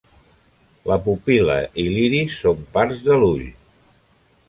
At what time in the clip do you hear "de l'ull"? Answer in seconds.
3.11-3.49